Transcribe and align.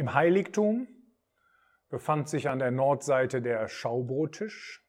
Im 0.00 0.14
Heiligtum 0.14 0.88
befand 1.90 2.26
sich 2.26 2.48
an 2.48 2.58
der 2.58 2.70
Nordseite 2.70 3.42
der 3.42 3.68
Schaubrottisch, 3.68 4.82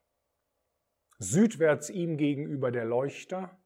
südwärts 1.20 1.90
ihm 1.90 2.16
gegenüber 2.16 2.72
der 2.72 2.86
Leuchter 2.86 3.60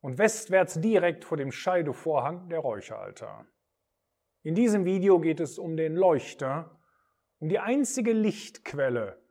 und 0.00 0.16
westwärts 0.16 0.80
direkt 0.80 1.26
vor 1.26 1.36
dem 1.36 1.52
Scheidevorhang 1.52 2.48
der 2.48 2.60
Räucheraltar. 2.60 3.44
In 4.44 4.54
diesem 4.54 4.86
Video 4.86 5.20
geht 5.20 5.40
es 5.40 5.58
um 5.58 5.76
den 5.76 5.94
Leuchter, 5.94 6.80
um 7.38 7.50
die 7.50 7.58
einzige 7.58 8.14
Lichtquelle, 8.14 9.22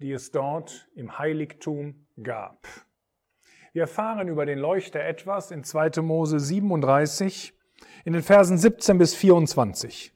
die 0.00 0.12
es 0.12 0.32
dort 0.32 0.90
im 0.94 1.18
Heiligtum 1.18 2.08
gab. 2.22 2.68
Wir 3.72 3.84
erfahren 3.84 4.28
über 4.28 4.44
den 4.44 4.58
Leuchter 4.58 5.00
etwas 5.00 5.50
in 5.50 5.64
2. 5.64 6.02
Mose 6.02 6.38
37 6.38 7.58
in 8.04 8.12
den 8.12 8.22
Versen 8.22 8.58
17 8.58 8.98
bis 8.98 9.14
24. 9.14 10.14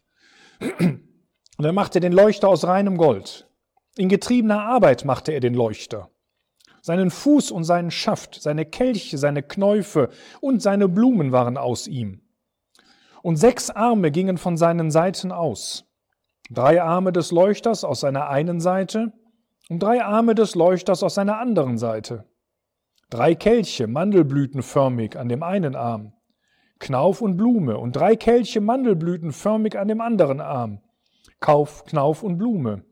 Und 0.60 1.64
er 1.64 1.72
machte 1.72 2.00
den 2.00 2.12
Leuchter 2.12 2.48
aus 2.48 2.66
reinem 2.66 2.96
Gold. 2.96 3.48
In 3.96 4.08
getriebener 4.08 4.62
Arbeit 4.62 5.04
machte 5.04 5.32
er 5.32 5.40
den 5.40 5.54
Leuchter. 5.54 6.10
Seinen 6.82 7.10
Fuß 7.10 7.50
und 7.50 7.64
seinen 7.64 7.90
Schaft, 7.90 8.42
seine 8.42 8.66
Kelche, 8.66 9.16
seine 9.18 9.42
Knäufe 9.42 10.10
und 10.40 10.60
seine 10.60 10.88
Blumen 10.88 11.32
waren 11.32 11.56
aus 11.56 11.86
ihm. 11.86 12.20
Und 13.22 13.36
sechs 13.36 13.70
Arme 13.70 14.10
gingen 14.10 14.36
von 14.36 14.56
seinen 14.56 14.90
Seiten 14.90 15.32
aus. 15.32 15.86
Drei 16.50 16.82
Arme 16.82 17.12
des 17.12 17.30
Leuchters 17.30 17.84
aus 17.84 18.00
seiner 18.00 18.28
einen 18.28 18.60
Seite 18.60 19.12
und 19.70 19.82
drei 19.82 20.04
Arme 20.04 20.34
des 20.34 20.54
Leuchters 20.54 21.02
aus 21.02 21.14
seiner 21.14 21.38
anderen 21.38 21.78
Seite. 21.78 22.26
Drei 23.08 23.34
Kelche, 23.34 23.86
mandelblütenförmig 23.86 25.16
an 25.16 25.28
dem 25.28 25.42
einen 25.42 25.76
Arm. 25.76 26.12
Knauf 26.78 27.20
und 27.20 27.36
Blume 27.36 27.78
und 27.78 27.96
drei 27.96 28.16
Kelche 28.16 28.60
mandelblütenförmig 28.60 29.78
an 29.78 29.88
dem 29.88 30.00
anderen 30.00 30.40
Arm. 30.40 30.80
Kauf, 31.40 31.84
Knauf 31.84 32.22
und 32.22 32.38
Blume. 32.38 32.84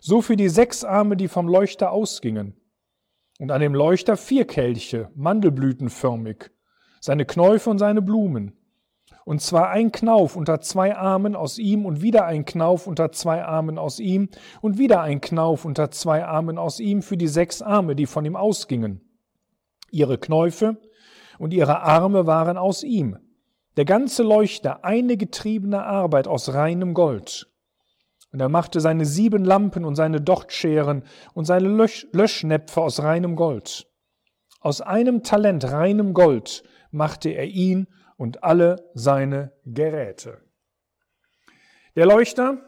So 0.00 0.22
für 0.22 0.36
die 0.36 0.48
sechs 0.48 0.84
Arme, 0.84 1.16
die 1.16 1.28
vom 1.28 1.48
Leuchter 1.48 1.90
ausgingen. 1.90 2.54
Und 3.38 3.50
an 3.50 3.60
dem 3.60 3.74
Leuchter 3.74 4.16
vier 4.16 4.46
Kelche, 4.46 5.10
mandelblütenförmig, 5.14 6.50
seine 7.00 7.24
Knäufe 7.24 7.70
und 7.70 7.78
seine 7.78 8.02
Blumen. 8.02 8.52
Und 9.24 9.42
zwar 9.42 9.68
ein 9.68 9.92
Knauf 9.92 10.36
unter 10.36 10.60
zwei 10.60 10.96
Armen 10.96 11.36
aus 11.36 11.58
ihm 11.58 11.84
und 11.84 12.00
wieder 12.00 12.24
ein 12.24 12.46
Knauf 12.46 12.86
unter 12.86 13.12
zwei 13.12 13.44
Armen 13.44 13.78
aus 13.78 14.00
ihm 14.00 14.30
und 14.62 14.78
wieder 14.78 15.02
ein 15.02 15.20
Knauf 15.20 15.64
unter 15.64 15.90
zwei 15.90 16.24
Armen 16.24 16.56
aus 16.56 16.80
ihm 16.80 17.02
für 17.02 17.16
die 17.16 17.28
sechs 17.28 17.60
Arme, 17.60 17.94
die 17.94 18.06
von 18.06 18.24
ihm 18.24 18.36
ausgingen. 18.36 19.02
Ihre 19.90 20.18
Knäufe 20.18 20.78
und 21.38 21.52
ihre 21.52 21.80
Arme 21.80 22.26
waren 22.26 22.58
aus 22.58 22.82
ihm. 22.82 23.18
Der 23.76 23.84
ganze 23.84 24.22
Leuchter 24.22 24.84
eine 24.84 25.16
getriebene 25.16 25.84
Arbeit 25.84 26.26
aus 26.26 26.52
reinem 26.52 26.94
Gold. 26.94 27.48
Und 28.32 28.40
er 28.40 28.48
machte 28.48 28.80
seine 28.80 29.06
sieben 29.06 29.44
Lampen 29.44 29.84
und 29.84 29.94
seine 29.94 30.20
Dochtscheren 30.20 31.04
und 31.34 31.44
seine 31.44 31.68
Lösch 31.68 32.06
Löschnäpfe 32.12 32.80
aus 32.80 33.02
reinem 33.02 33.36
Gold. 33.36 33.86
Aus 34.60 34.80
einem 34.80 35.22
Talent 35.22 35.70
reinem 35.70 36.12
Gold 36.12 36.64
machte 36.90 37.30
er 37.30 37.46
ihn 37.46 37.86
und 38.16 38.42
alle 38.42 38.90
seine 38.94 39.52
Geräte. 39.64 40.42
Der 41.94 42.06
Leuchter, 42.06 42.58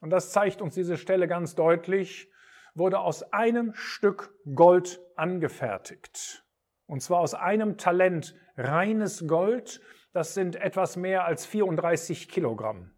und 0.00 0.10
das 0.10 0.32
zeigt 0.32 0.62
uns 0.62 0.74
diese 0.74 0.96
Stelle 0.96 1.28
ganz 1.28 1.54
deutlich, 1.54 2.30
wurde 2.74 2.98
aus 2.98 3.22
einem 3.32 3.72
Stück 3.74 4.34
Gold 4.54 5.00
angefertigt. 5.16 6.43
Und 6.86 7.00
zwar 7.00 7.20
aus 7.20 7.34
einem 7.34 7.78
Talent 7.78 8.34
reines 8.56 9.26
Gold. 9.26 9.80
Das 10.12 10.34
sind 10.34 10.56
etwas 10.56 10.96
mehr 10.96 11.24
als 11.24 11.46
34 11.46 12.28
Kilogramm. 12.28 12.90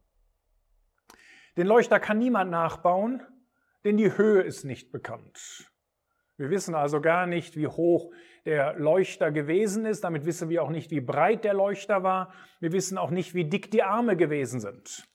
Den 1.56 1.66
Leuchter 1.66 2.00
kann 2.00 2.18
niemand 2.18 2.50
nachbauen, 2.50 3.22
denn 3.84 3.96
die 3.96 4.16
Höhe 4.16 4.42
ist 4.42 4.64
nicht 4.64 4.92
bekannt. 4.92 5.70
Wir 6.36 6.50
wissen 6.50 6.74
also 6.74 7.00
gar 7.00 7.26
nicht, 7.26 7.56
wie 7.56 7.66
hoch 7.66 8.12
der 8.44 8.74
Leuchter 8.74 9.32
gewesen 9.32 9.86
ist. 9.86 10.04
Damit 10.04 10.26
wissen 10.26 10.50
wir 10.50 10.62
auch 10.62 10.70
nicht, 10.70 10.90
wie 10.90 11.00
breit 11.00 11.44
der 11.44 11.54
Leuchter 11.54 12.02
war. 12.02 12.32
Wir 12.60 12.72
wissen 12.72 12.98
auch 12.98 13.10
nicht, 13.10 13.34
wie 13.34 13.48
dick 13.48 13.70
die 13.70 13.82
Arme 13.82 14.16
gewesen 14.16 14.60
sind. 14.60 15.08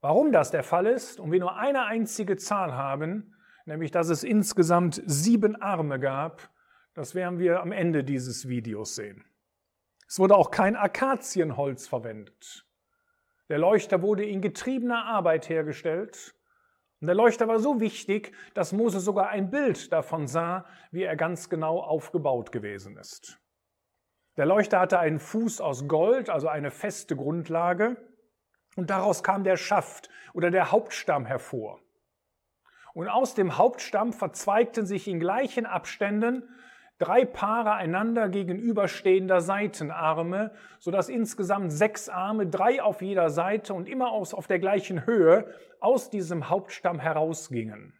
Warum 0.00 0.32
das 0.32 0.50
der 0.50 0.62
Fall 0.62 0.86
ist 0.86 1.18
und 1.18 1.32
wir 1.32 1.40
nur 1.40 1.56
eine 1.56 1.84
einzige 1.84 2.36
Zahl 2.36 2.74
haben, 2.74 3.34
nämlich 3.64 3.90
dass 3.90 4.10
es 4.10 4.22
insgesamt 4.22 5.02
sieben 5.06 5.56
Arme 5.56 5.98
gab, 5.98 6.50
das 6.96 7.14
werden 7.14 7.38
wir 7.38 7.60
am 7.60 7.72
Ende 7.72 8.02
dieses 8.02 8.48
Videos 8.48 8.94
sehen. 8.96 9.22
Es 10.08 10.18
wurde 10.18 10.34
auch 10.34 10.50
kein 10.50 10.76
Akazienholz 10.76 11.86
verwendet. 11.86 12.66
Der 13.50 13.58
Leuchter 13.58 14.00
wurde 14.00 14.24
in 14.24 14.40
getriebener 14.40 15.04
Arbeit 15.04 15.48
hergestellt. 15.50 16.34
Und 17.00 17.08
der 17.08 17.14
Leuchter 17.14 17.48
war 17.48 17.58
so 17.58 17.80
wichtig, 17.80 18.34
dass 18.54 18.72
Mose 18.72 19.00
sogar 19.00 19.28
ein 19.28 19.50
Bild 19.50 19.92
davon 19.92 20.26
sah, 20.26 20.64
wie 20.90 21.02
er 21.02 21.16
ganz 21.16 21.50
genau 21.50 21.80
aufgebaut 21.80 22.50
gewesen 22.50 22.96
ist. 22.96 23.38
Der 24.38 24.46
Leuchter 24.46 24.80
hatte 24.80 24.98
einen 24.98 25.18
Fuß 25.18 25.60
aus 25.60 25.86
Gold, 25.86 26.30
also 26.30 26.48
eine 26.48 26.70
feste 26.70 27.14
Grundlage, 27.14 27.96
und 28.74 28.88
daraus 28.88 29.22
kam 29.22 29.44
der 29.44 29.58
Schaft 29.58 30.08
oder 30.32 30.50
der 30.50 30.72
Hauptstamm 30.72 31.26
hervor. 31.26 31.80
Und 32.94 33.08
aus 33.08 33.34
dem 33.34 33.58
Hauptstamm 33.58 34.14
verzweigten 34.14 34.86
sich 34.86 35.08
in 35.08 35.20
gleichen 35.20 35.66
Abständen 35.66 36.48
drei 36.98 37.24
Paare 37.24 37.74
einander 37.74 38.28
gegenüberstehender 38.28 39.40
Seitenarme, 39.40 40.52
sodass 40.78 41.08
insgesamt 41.08 41.72
sechs 41.72 42.08
Arme, 42.08 42.46
drei 42.46 42.82
auf 42.82 43.02
jeder 43.02 43.30
Seite 43.30 43.74
und 43.74 43.88
immer 43.88 44.10
aus, 44.10 44.34
auf 44.34 44.46
der 44.46 44.58
gleichen 44.58 45.06
Höhe, 45.06 45.52
aus 45.80 46.10
diesem 46.10 46.48
Hauptstamm 46.48 46.98
herausgingen. 46.98 47.98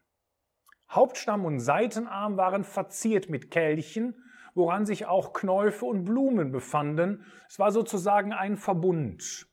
Hauptstamm 0.89 1.45
und 1.45 1.59
Seitenarm 1.61 2.37
waren 2.37 2.65
verziert 2.65 3.29
mit 3.29 3.51
Kelchen, 3.51 4.15
woran 4.55 4.87
sich 4.87 5.07
auch 5.07 5.33
Knäufe 5.33 5.85
und 5.85 6.05
Blumen 6.05 6.53
befanden. 6.53 7.27
Es 7.49 7.59
war 7.59 7.73
sozusagen 7.73 8.33
ein 8.33 8.57
Verbund. 8.57 9.47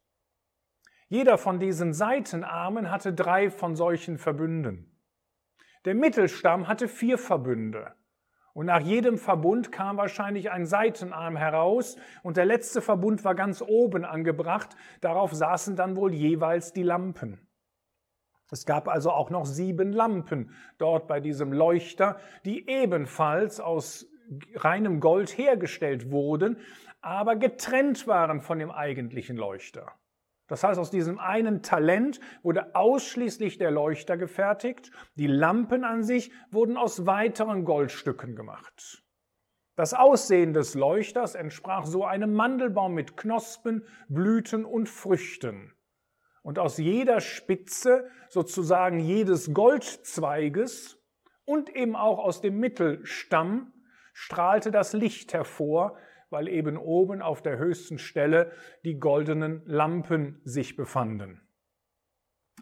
Jeder 1.09 1.37
von 1.37 1.59
diesen 1.59 1.93
Seitenarmen 1.93 2.89
hatte 2.89 3.13
drei 3.13 3.49
von 3.49 3.75
solchen 3.75 4.17
Verbünden. 4.17 4.97
Der 5.85 5.95
Mittelstamm 5.95 6.67
hatte 6.67 6.87
vier 6.87 7.17
Verbünde. 7.17 7.93
Und 8.53 8.68
nach 8.68 8.81
jedem 8.81 9.18
Verbund 9.18 9.72
kam 9.72 9.97
wahrscheinlich 9.97 10.52
ein 10.52 10.68
Seitenarm 10.68 11.36
heraus 11.36 11.97
und 12.22 12.38
der 12.38 12.46
letzte 12.46 12.81
Verbund 12.81 13.24
war 13.24 13.34
ganz 13.34 13.64
oben 13.64 14.06
angebracht. 14.06 14.75
Darauf 15.02 15.34
saßen 15.34 15.75
dann 15.75 15.96
wohl 15.96 16.14
jeweils 16.14 16.72
die 16.72 16.84
Lampen. 16.84 17.47
Es 18.52 18.68
gab 18.68 18.88
also 18.88 19.09
auch 19.09 19.31
noch 19.31 19.47
sieben 19.47 19.91
Lampen 19.91 20.52
dort 20.78 21.08
bei 21.08 21.19
diesem 21.19 21.52
Leuchter, 21.52 22.18
die 22.46 22.69
ebenfalls 22.69 23.59
aus 23.59 24.06
reinem 24.56 25.00
Gold 25.00 25.35
hergestellt 25.35 26.12
wurden, 26.12 26.58
aber 27.02 27.35
getrennt 27.35 28.08
waren 28.08 28.41
von 28.41 28.59
dem 28.59 28.70
eigentlichen 28.70 29.35
Leuchter. 29.35 29.91
Das 30.47 30.63
heißt, 30.63 30.79
aus 30.79 30.91
diesem 30.91 31.19
einen 31.19 31.63
Talent 31.63 32.19
wurde 32.41 32.75
ausschließlich 32.75 33.57
der 33.57 33.71
Leuchter 33.71 34.17
gefertigt. 34.17 34.91
Die 35.15 35.27
Lampen 35.27 35.83
an 35.83 36.03
sich 36.03 36.31
wurden 36.51 36.77
aus 36.77 37.05
weiteren 37.05 37.63
Goldstücken 37.65 38.35
gemacht. 38.35 39.03
Das 39.75 39.93
Aussehen 39.93 40.53
des 40.53 40.75
Leuchters 40.75 41.33
entsprach 41.33 41.85
so 41.85 42.05
einem 42.05 42.33
Mandelbaum 42.33 42.93
mit 42.93 43.17
Knospen, 43.17 43.87
Blüten 44.07 44.65
und 44.65 44.87
Früchten. 44.87 45.73
Und 46.43 46.59
aus 46.59 46.77
jeder 46.77 47.21
Spitze, 47.21 48.07
sozusagen 48.29 48.99
jedes 48.99 49.53
Goldzweiges 49.53 50.99
und 51.45 51.75
eben 51.75 51.95
auch 51.95 52.19
aus 52.19 52.41
dem 52.41 52.59
Mittelstamm 52.59 53.73
strahlte 54.13 54.69
das 54.69 54.93
Licht 54.93 55.33
hervor, 55.33 55.97
weil 56.33 56.49
eben 56.49 56.77
oben 56.77 57.21
auf 57.21 57.41
der 57.41 57.57
höchsten 57.57 57.97
Stelle 57.97 58.51
die 58.84 58.99
goldenen 58.99 59.61
Lampen 59.66 60.41
sich 60.43 60.75
befanden. 60.75 61.40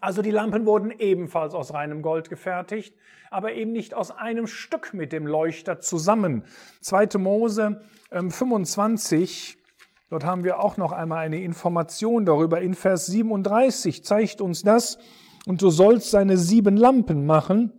Also 0.00 0.20
die 0.20 0.30
Lampen 0.30 0.66
wurden 0.66 0.90
ebenfalls 0.90 1.54
aus 1.54 1.72
reinem 1.72 2.02
Gold 2.02 2.28
gefertigt, 2.28 2.94
aber 3.30 3.52
eben 3.54 3.72
nicht 3.72 3.94
aus 3.94 4.10
einem 4.10 4.46
Stück 4.46 4.94
mit 4.94 5.12
dem 5.12 5.26
Leuchter 5.26 5.80
zusammen. 5.80 6.44
2. 6.82 7.18
Mose 7.18 7.80
25, 8.10 9.56
ähm, 9.56 9.74
dort 10.10 10.24
haben 10.24 10.44
wir 10.44 10.60
auch 10.60 10.76
noch 10.76 10.92
einmal 10.92 11.24
eine 11.24 11.42
Information 11.42 12.26
darüber. 12.26 12.60
In 12.60 12.74
Vers 12.74 13.06
37 13.06 14.04
zeigt 14.04 14.40
uns 14.40 14.62
das, 14.62 14.98
und 15.46 15.62
du 15.62 15.70
sollst 15.70 16.10
seine 16.10 16.36
sieben 16.36 16.76
Lampen 16.76 17.26
machen, 17.26 17.72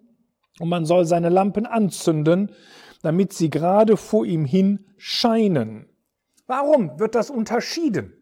und 0.59 0.69
man 0.69 0.85
soll 0.85 1.05
seine 1.05 1.29
Lampen 1.29 1.65
anzünden, 1.65 2.51
damit 3.03 3.33
sie 3.33 3.49
gerade 3.49 3.97
vor 3.97 4.25
ihm 4.25 4.45
hin 4.45 4.91
scheinen. 4.97 5.87
Warum 6.47 6.99
wird 6.99 7.15
das 7.15 7.29
unterschieden? 7.29 8.13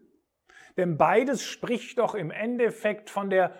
Denn 0.76 0.98
beides 0.98 1.42
spricht 1.42 1.98
doch 1.98 2.14
im 2.14 2.30
Endeffekt 2.30 3.08
von 3.08 3.30
der, 3.30 3.54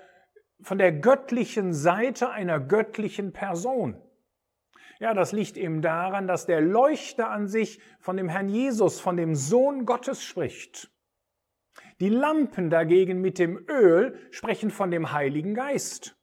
von 0.60 0.78
der 0.78 0.92
göttlichen 0.92 1.72
Seite 1.72 2.30
einer 2.30 2.60
göttlichen 2.60 3.32
Person. 3.32 4.00
Ja, 4.98 5.14
das 5.14 5.32
liegt 5.32 5.56
eben 5.56 5.80
daran, 5.80 6.26
dass 6.26 6.46
der 6.46 6.60
Leuchter 6.60 7.30
an 7.30 7.48
sich 7.48 7.80
von 8.00 8.16
dem 8.16 8.28
Herrn 8.28 8.48
Jesus, 8.48 9.00
von 9.00 9.16
dem 9.16 9.34
Sohn 9.34 9.84
Gottes 9.86 10.22
spricht. 10.22 10.90
Die 12.00 12.08
Lampen 12.08 12.70
dagegen 12.70 13.20
mit 13.20 13.38
dem 13.38 13.64
Öl 13.68 14.18
sprechen 14.30 14.70
von 14.70 14.90
dem 14.90 15.12
Heiligen 15.12 15.54
Geist. 15.54 16.16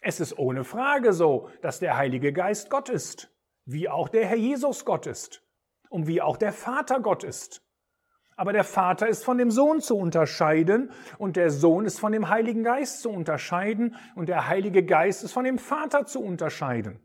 Es 0.00 0.20
ist 0.20 0.38
ohne 0.38 0.64
Frage 0.64 1.12
so, 1.12 1.50
dass 1.60 1.80
der 1.80 1.96
Heilige 1.96 2.32
Geist 2.32 2.70
Gott 2.70 2.88
ist, 2.88 3.32
wie 3.68 3.88
auch 3.88 4.08
der 4.08 4.26
Herr 4.26 4.36
Jesus 4.36 4.86
Gott 4.86 5.06
ist 5.06 5.42
und 5.90 6.06
wie 6.06 6.22
auch 6.22 6.38
der 6.38 6.52
Vater 6.52 7.00
Gott 7.00 7.22
ist. 7.22 7.62
Aber 8.34 8.52
der 8.52 8.64
Vater 8.64 9.08
ist 9.08 9.24
von 9.24 9.36
dem 9.36 9.50
Sohn 9.50 9.80
zu 9.80 9.96
unterscheiden 9.96 10.90
und 11.18 11.36
der 11.36 11.50
Sohn 11.50 11.84
ist 11.84 12.00
von 12.00 12.12
dem 12.12 12.30
Heiligen 12.30 12.62
Geist 12.64 13.02
zu 13.02 13.10
unterscheiden 13.10 13.96
und 14.14 14.28
der 14.28 14.48
Heilige 14.48 14.84
Geist 14.84 15.22
ist 15.22 15.32
von 15.32 15.44
dem 15.44 15.58
Vater 15.58 16.06
zu 16.06 16.22
unterscheiden. 16.22 16.98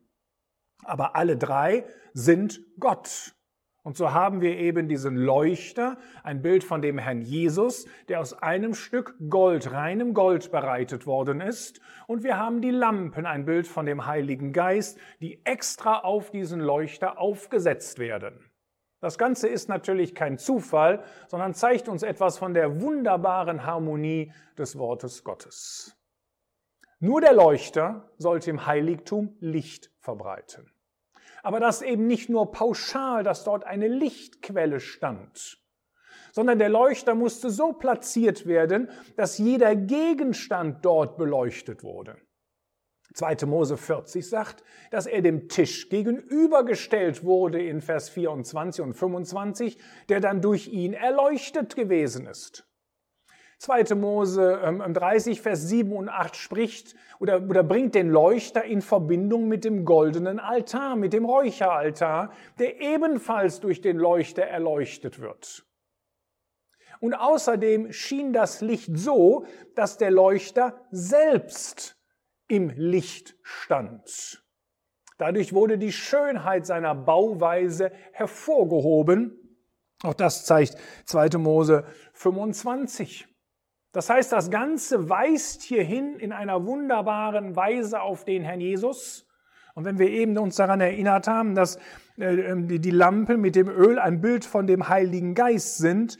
Aber 0.85 1.15
alle 1.17 1.35
drei 1.35 1.85
sind 2.13 2.61
Gott. 2.79 3.35
Und 3.83 3.97
so 3.97 4.13
haben 4.13 4.39
wir 4.39 4.57
eben 4.57 4.87
diesen 4.87 5.17
Leuchter, 5.17 5.97
ein 6.23 6.41
Bild 6.41 6.63
von 6.63 6.81
dem 6.81 6.97
Herrn 6.97 7.21
Jesus, 7.21 7.85
der 8.07 8.21
aus 8.21 8.33
einem 8.33 8.75
Stück 8.75 9.15
Gold, 9.29 9.73
reinem 9.73 10.13
Gold 10.13 10.51
bereitet 10.51 11.05
worden 11.05 11.41
ist. 11.41 11.81
Und 12.07 12.23
wir 12.23 12.37
haben 12.37 12.61
die 12.61 12.71
Lampen, 12.71 13.25
ein 13.25 13.43
Bild 13.43 13.67
von 13.67 13.85
dem 13.85 14.05
Heiligen 14.05 14.53
Geist, 14.53 14.97
die 15.19 15.45
extra 15.45 15.99
auf 15.99 16.31
diesen 16.31 16.61
Leuchter 16.61 17.19
aufgesetzt 17.19 17.99
werden. 17.99 18.49
Das 19.01 19.17
Ganze 19.17 19.49
ist 19.49 19.67
natürlich 19.67 20.15
kein 20.15 20.37
Zufall, 20.37 21.03
sondern 21.27 21.53
zeigt 21.53 21.89
uns 21.89 22.03
etwas 22.03 22.37
von 22.37 22.53
der 22.53 22.79
wunderbaren 22.81 23.65
Harmonie 23.65 24.31
des 24.57 24.77
Wortes 24.77 25.25
Gottes. 25.25 25.97
Nur 26.99 27.19
der 27.19 27.33
Leuchter 27.33 28.09
sollte 28.17 28.49
im 28.49 28.65
Heiligtum 28.65 29.35
Licht 29.41 29.91
verbreiten 29.99 30.72
aber 31.43 31.59
das 31.59 31.81
eben 31.81 32.07
nicht 32.07 32.29
nur 32.29 32.51
pauschal, 32.51 33.23
dass 33.23 33.43
dort 33.43 33.65
eine 33.65 33.87
Lichtquelle 33.87 34.79
stand, 34.79 35.59
sondern 36.31 36.57
der 36.57 36.69
Leuchter 36.69 37.13
musste 37.13 37.51
so 37.51 37.73
platziert 37.73 38.47
werden, 38.47 38.89
dass 39.17 39.37
jeder 39.37 39.75
Gegenstand 39.75 40.83
dort 40.83 41.17
beleuchtet 41.17 41.83
wurde. 41.83 42.17
2. 43.13 43.45
Mose 43.45 43.77
40 43.77 44.27
sagt, 44.27 44.63
dass 44.89 45.05
er 45.05 45.21
dem 45.21 45.47
Tisch 45.47 45.89
gegenübergestellt 45.89 47.23
wurde 47.23 47.61
in 47.61 47.81
Vers 47.81 48.09
24 48.09 48.83
und 48.83 48.93
25, 48.95 49.77
der 50.09 50.19
dann 50.19 50.41
durch 50.41 50.67
ihn 50.69 50.93
erleuchtet 50.93 51.75
gewesen 51.75 52.25
ist. 52.25 52.65
2. 53.63 53.95
Mose 53.95 54.59
30, 54.61 55.37
ähm, 55.37 55.43
Vers 55.43 55.69
7 55.69 55.93
und 55.93 56.09
8 56.09 56.35
spricht 56.35 56.95
oder, 57.19 57.41
oder 57.43 57.63
bringt 57.63 57.95
den 57.95 58.09
Leuchter 58.09 58.65
in 58.65 58.81
Verbindung 58.81 59.47
mit 59.47 59.63
dem 59.63 59.85
goldenen 59.85 60.37
Altar, 60.37 60.97
mit 60.97 61.13
dem 61.13 61.23
Räucheraltar, 61.23 62.33
der 62.59 62.81
ebenfalls 62.81 63.61
durch 63.61 63.79
den 63.79 63.95
Leuchter 63.95 64.43
erleuchtet 64.43 65.21
wird. 65.21 65.65
Und 66.99 67.13
außerdem 67.13 67.93
schien 67.93 68.33
das 68.33 68.59
Licht 68.59 68.97
so, 68.97 69.45
dass 69.75 69.97
der 69.97 70.11
Leuchter 70.11 70.85
selbst 70.91 71.97
im 72.49 72.69
Licht 72.69 73.37
stand. 73.43 74.43
Dadurch 75.17 75.53
wurde 75.53 75.77
die 75.77 75.93
Schönheit 75.93 76.65
seiner 76.65 76.95
Bauweise 76.95 77.93
hervorgehoben. 78.11 79.39
Auch 80.03 80.15
das 80.15 80.43
zeigt 80.43 80.75
2. 81.05 81.37
Mose 81.37 81.85
25. 82.11 83.32
Das 83.93 84.09
heißt, 84.09 84.31
das 84.31 84.49
Ganze 84.49 85.07
weist 85.07 85.61
hierhin 85.61 86.15
in 86.15 86.31
einer 86.31 86.65
wunderbaren 86.65 87.55
Weise 87.55 88.01
auf 88.01 88.25
den 88.25 88.43
Herrn 88.43 88.59
Jesus. 88.59 89.27
Und 89.75 89.85
wenn 89.85 89.99
wir 89.99 90.09
eben 90.09 90.35
uns 90.39 90.55
daran 90.55 90.81
erinnert 90.81 91.27
haben, 91.27 91.53
dass 91.53 91.77
äh, 92.17 92.33
ähm, 92.33 92.67
die 92.67 92.89
Lampen 92.89 93.39
mit 93.39 93.55
dem 93.55 93.69
Öl 93.69 93.99
ein 93.99 94.19
Bild 94.19 94.45
von 94.45 94.65
dem 94.65 94.89
Heiligen 94.89 95.35
Geist 95.35 95.77
sind 95.77 96.17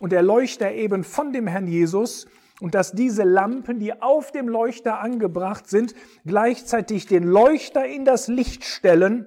und 0.00 0.10
der 0.10 0.22
Leuchter 0.22 0.72
eben 0.72 1.04
von 1.04 1.32
dem 1.32 1.46
Herrn 1.46 1.68
Jesus 1.68 2.26
und 2.60 2.74
dass 2.74 2.90
diese 2.90 3.22
Lampen, 3.22 3.78
die 3.78 4.02
auf 4.02 4.32
dem 4.32 4.48
Leuchter 4.48 5.00
angebracht 5.00 5.68
sind, 5.68 5.94
gleichzeitig 6.26 7.06
den 7.06 7.22
Leuchter 7.22 7.84
in 7.84 8.04
das 8.04 8.26
Licht 8.26 8.64
stellen, 8.64 9.26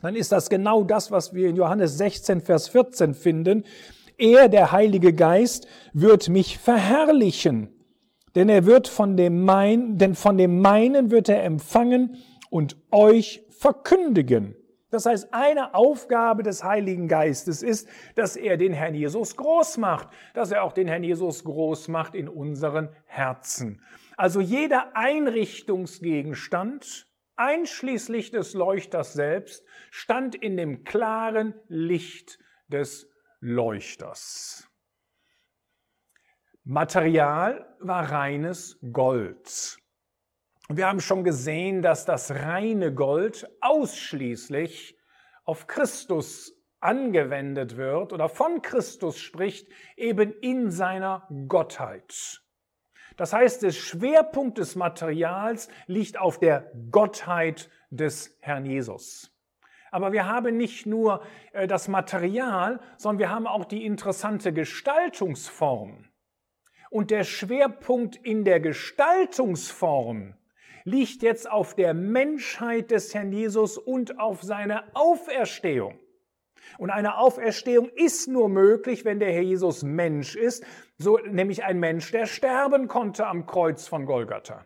dann 0.00 0.16
ist 0.16 0.32
das 0.32 0.50
genau 0.50 0.82
das, 0.82 1.12
was 1.12 1.34
wir 1.34 1.48
in 1.48 1.54
Johannes 1.54 1.98
16, 1.98 2.40
Vers 2.40 2.68
14 2.68 3.14
finden. 3.14 3.64
Er, 4.22 4.48
der 4.48 4.70
Heilige 4.70 5.12
Geist, 5.12 5.66
wird 5.92 6.28
mich 6.28 6.56
verherrlichen, 6.56 7.74
denn 8.36 8.48
er 8.48 8.66
wird 8.66 8.86
von 8.86 9.16
dem 9.16 9.44
mein, 9.44 9.98
denn 9.98 10.14
von 10.14 10.38
dem 10.38 10.60
meinen 10.60 11.10
wird 11.10 11.28
er 11.28 11.42
empfangen 11.42 12.18
und 12.48 12.76
euch 12.92 13.44
verkündigen. 13.50 14.54
Das 14.90 15.06
heißt, 15.06 15.34
eine 15.34 15.74
Aufgabe 15.74 16.44
des 16.44 16.62
Heiligen 16.62 17.08
Geistes 17.08 17.64
ist, 17.64 17.88
dass 18.14 18.36
er 18.36 18.56
den 18.56 18.72
Herrn 18.72 18.94
Jesus 18.94 19.36
groß 19.36 19.78
macht, 19.78 20.10
dass 20.34 20.52
er 20.52 20.62
auch 20.62 20.72
den 20.72 20.86
Herrn 20.86 21.02
Jesus 21.02 21.42
groß 21.42 21.88
macht 21.88 22.14
in 22.14 22.28
unseren 22.28 22.90
Herzen. 23.06 23.82
Also 24.16 24.40
jeder 24.40 24.96
Einrichtungsgegenstand, 24.96 27.08
einschließlich 27.34 28.30
des 28.30 28.54
Leuchters 28.54 29.14
selbst, 29.14 29.64
stand 29.90 30.36
in 30.36 30.56
dem 30.56 30.84
klaren 30.84 31.54
Licht 31.66 32.38
des 32.68 33.11
Leuchters. 33.44 34.70
Material 36.62 37.76
war 37.80 38.08
reines 38.08 38.78
Gold. 38.92 39.78
Wir 40.68 40.86
haben 40.86 41.00
schon 41.00 41.24
gesehen, 41.24 41.82
dass 41.82 42.04
das 42.04 42.30
reine 42.30 42.94
Gold 42.94 43.50
ausschließlich 43.60 44.96
auf 45.44 45.66
Christus 45.66 46.56
angewendet 46.78 47.76
wird 47.76 48.12
oder 48.12 48.28
von 48.28 48.62
Christus 48.62 49.18
spricht, 49.18 49.66
eben 49.96 50.32
in 50.40 50.70
seiner 50.70 51.26
Gottheit. 51.48 52.44
Das 53.16 53.32
heißt, 53.32 53.64
der 53.64 53.72
Schwerpunkt 53.72 54.58
des 54.58 54.76
Materials 54.76 55.68
liegt 55.88 56.16
auf 56.16 56.38
der 56.38 56.70
Gottheit 56.92 57.70
des 57.90 58.38
Herrn 58.40 58.66
Jesus. 58.66 59.32
Aber 59.92 60.10
wir 60.12 60.26
haben 60.26 60.56
nicht 60.56 60.86
nur 60.86 61.22
äh, 61.52 61.68
das 61.68 61.86
Material, 61.86 62.80
sondern 62.96 63.18
wir 63.20 63.30
haben 63.30 63.46
auch 63.46 63.66
die 63.66 63.84
interessante 63.84 64.52
Gestaltungsform. 64.52 66.08
Und 66.90 67.10
der 67.10 67.24
Schwerpunkt 67.24 68.16
in 68.16 68.44
der 68.44 68.58
Gestaltungsform 68.58 70.34
liegt 70.84 71.22
jetzt 71.22 71.48
auf 71.48 71.74
der 71.74 71.94
Menschheit 71.94 72.90
des 72.90 73.14
Herrn 73.14 73.32
Jesus 73.32 73.78
und 73.78 74.18
auf 74.18 74.42
seine 74.42 74.84
Auferstehung. 74.96 75.98
Und 76.78 76.90
eine 76.90 77.18
Auferstehung 77.18 77.90
ist 77.90 78.28
nur 78.28 78.48
möglich, 78.48 79.04
wenn 79.04 79.20
der 79.20 79.32
Herr 79.32 79.42
Jesus 79.42 79.82
Mensch 79.82 80.36
ist, 80.36 80.64
so 80.96 81.18
nämlich 81.18 81.64
ein 81.64 81.78
Mensch, 81.78 82.10
der 82.12 82.26
sterben 82.26 82.88
konnte 82.88 83.26
am 83.26 83.46
Kreuz 83.46 83.88
von 83.88 84.06
Golgatha. 84.06 84.64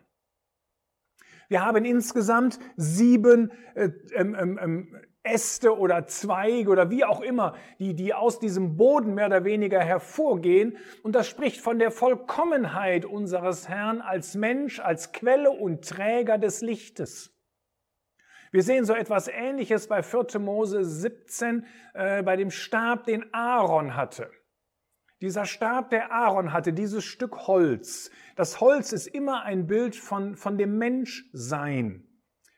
Wir 1.49 1.65
haben 1.65 1.85
insgesamt 1.85 2.59
sieben 2.75 3.51
äh, 3.75 3.89
ähm, 4.13 4.35
ähm, 4.39 4.59
ähm 4.61 5.01
Äste 5.31 5.77
oder 5.77 6.07
Zweige 6.07 6.69
oder 6.69 6.89
wie 6.89 7.05
auch 7.05 7.21
immer, 7.21 7.55
die, 7.79 7.93
die 7.93 8.13
aus 8.13 8.39
diesem 8.39 8.77
Boden 8.77 9.13
mehr 9.13 9.27
oder 9.27 9.43
weniger 9.43 9.79
hervorgehen. 9.79 10.77
Und 11.03 11.13
das 11.13 11.27
spricht 11.27 11.61
von 11.61 11.79
der 11.79 11.91
Vollkommenheit 11.91 13.05
unseres 13.05 13.69
Herrn 13.69 14.01
als 14.01 14.35
Mensch, 14.35 14.79
als 14.79 15.11
Quelle 15.11 15.51
und 15.51 15.87
Träger 15.87 16.37
des 16.37 16.61
Lichtes. 16.61 17.33
Wir 18.51 18.63
sehen 18.63 18.85
so 18.85 18.93
etwas 18.93 19.27
Ähnliches 19.27 19.87
bei 19.87 20.01
4. 20.01 20.39
Mose 20.39 20.83
17, 20.83 21.65
äh, 21.93 22.23
bei 22.23 22.35
dem 22.37 22.49
Stab, 22.49 23.05
den 23.05 23.33
Aaron 23.33 23.95
hatte. 23.95 24.31
Dieser 25.21 25.45
Stab, 25.45 25.89
der 25.89 26.11
Aaron 26.11 26.53
hatte, 26.53 26.73
dieses 26.73 27.03
Stück 27.03 27.47
Holz. 27.47 28.11
Das 28.35 28.61
Holz 28.61 28.93
ist 28.93 29.07
immer 29.07 29.43
ein 29.43 29.67
Bild 29.67 29.95
von, 29.95 30.35
von 30.35 30.57
dem 30.57 30.77
Menschsein. 30.77 32.06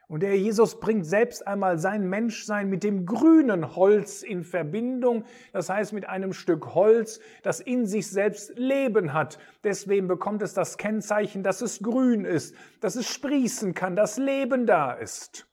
Und 0.10 0.24
der 0.24 0.36
Jesus 0.36 0.80
bringt 0.80 1.06
selbst 1.06 1.46
einmal 1.46 1.78
sein 1.78 2.10
Menschsein 2.10 2.68
mit 2.68 2.84
dem 2.84 3.06
grünen 3.06 3.76
Holz 3.76 4.24
in 4.24 4.44
Verbindung, 4.44 5.24
das 5.54 5.70
heißt 5.70 5.94
mit 5.94 6.10
einem 6.10 6.34
Stück 6.34 6.74
Holz, 6.74 7.20
das 7.44 7.60
in 7.60 7.86
sich 7.86 8.10
selbst 8.10 8.58
Leben 8.58 9.14
hat. 9.14 9.38
Deswegen 9.64 10.08
bekommt 10.08 10.42
es 10.42 10.56
das 10.56 10.80
Kennzeichen, 10.80 11.44
dass 11.44 11.62
es 11.62 11.84
grün 11.84 12.26
ist, 12.26 12.56
dass 12.82 12.96
es 12.96 13.08
sprießen 13.08 13.76
kann, 13.76 13.96
dass 13.96 14.18
Leben 14.18 14.66
da 14.66 14.94
ist. 14.94 15.46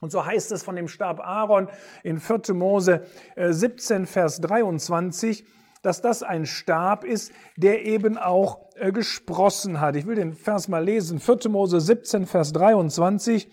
Und 0.00 0.12
so 0.12 0.24
heißt 0.24 0.52
es 0.52 0.62
von 0.62 0.76
dem 0.76 0.86
Stab 0.86 1.18
Aaron 1.18 1.68
in 2.04 2.20
4. 2.20 2.54
Mose 2.54 3.02
17, 3.36 4.04
äh, 4.04 4.06
Vers 4.06 4.40
23, 4.40 5.44
dass 5.82 6.00
das 6.00 6.22
ein 6.22 6.46
Stab 6.46 7.02
ist, 7.02 7.32
der 7.56 7.84
eben 7.84 8.16
auch 8.16 8.60
äh, 8.76 8.92
gesprossen 8.92 9.80
hat. 9.80 9.96
Ich 9.96 10.06
will 10.06 10.14
den 10.14 10.34
Vers 10.34 10.68
mal 10.68 10.84
lesen. 10.84 11.18
4. 11.18 11.50
Mose 11.50 11.80
17, 11.80 12.26
Vers 12.26 12.52
23. 12.52 13.50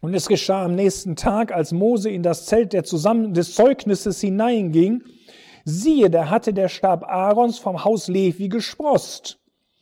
Und 0.00 0.14
es 0.14 0.28
geschah 0.28 0.64
am 0.64 0.74
nächsten 0.74 1.16
Tag, 1.16 1.52
als 1.52 1.72
Mose 1.72 2.10
in 2.10 2.22
das 2.22 2.46
Zelt 2.46 2.72
der 2.72 2.84
Zusammen 2.84 3.34
des 3.34 3.54
Zeugnisses 3.54 4.20
hineinging, 4.20 5.02
siehe, 5.64 6.08
da 6.08 6.30
hatte 6.30 6.52
der 6.54 6.68
Stab 6.68 7.04
Aarons 7.04 7.58
vom 7.58 7.84
Haus 7.84 8.08
Levi 8.08 8.48
gesprost. 8.48 9.40